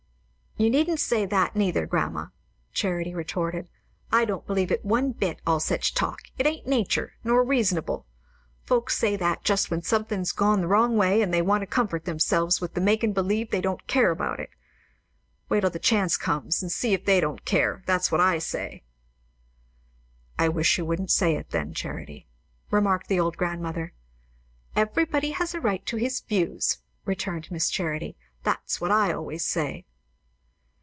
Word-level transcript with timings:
"You 0.57 0.69
needn't 0.69 0.99
say 0.99 1.25
that, 1.25 1.55
neither, 1.55 1.87
grandma," 1.87 2.27
Charity 2.71 3.15
retorted. 3.15 3.67
"I 4.11 4.25
don't 4.25 4.45
believe 4.45 4.69
it 4.69 4.85
one 4.85 5.11
bit, 5.11 5.41
all 5.47 5.59
such 5.59 5.95
talk. 5.95 6.19
It 6.37 6.45
ain't 6.45 6.67
nature, 6.67 7.13
nor 7.23 7.43
reasonable. 7.43 8.05
Folks 8.65 8.95
say 8.95 9.15
that 9.15 9.43
just 9.43 9.71
when 9.71 9.81
somethin's 9.81 10.31
gone 10.31 10.61
the 10.61 10.67
wrong 10.67 10.97
way, 10.97 11.23
and 11.23 11.33
they 11.33 11.41
want 11.41 11.61
to 11.61 11.65
comfort 11.67 12.05
themselves 12.05 12.61
with 12.61 12.75
makin' 12.77 13.11
believe 13.11 13.49
they 13.49 13.61
don't 13.61 13.87
care 13.87 14.11
about 14.11 14.39
it. 14.39 14.51
Wait 15.49 15.61
till 15.61 15.69
the 15.71 15.79
chance 15.79 16.15
comes, 16.15 16.61
and 16.61 16.71
see 16.71 16.93
if 16.93 17.05
they 17.05 17.19
don't 17.19 17.43
care! 17.45 17.81
That's 17.87 18.11
what 18.11 18.21
I 18.21 18.37
say." 18.37 18.83
"I 20.37 20.47
wish 20.49 20.77
you 20.77 20.85
wouldn't 20.85 21.11
say 21.11 21.37
it, 21.37 21.49
then, 21.49 21.73
Charity," 21.73 22.27
remarked 22.69 23.07
the 23.07 23.19
old 23.21 23.35
grandmother. 23.35 23.93
"Everybody 24.75 25.31
has 25.31 25.55
a 25.55 25.61
right 25.61 25.83
to 25.87 25.97
his 25.97 26.19
views," 26.19 26.83
returned 27.05 27.49
Miss 27.49 27.67
Charity. 27.71 28.15
"That's 28.43 28.79
what 28.79 28.91
I 28.91 29.11
always 29.11 29.43
say." 29.43 29.85